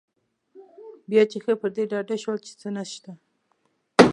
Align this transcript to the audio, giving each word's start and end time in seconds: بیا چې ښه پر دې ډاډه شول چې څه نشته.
بیا 1.09 1.23
چې 1.31 1.37
ښه 1.43 1.53
پر 1.61 1.69
دې 1.75 1.83
ډاډه 1.91 2.15
شول 2.23 2.37
چې 2.47 2.53
څه 2.61 2.67
نشته. 2.77 3.11